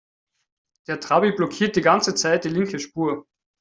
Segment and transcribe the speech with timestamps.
[0.87, 3.27] Der Trabi blockiert die ganze Zeit die linke Spur.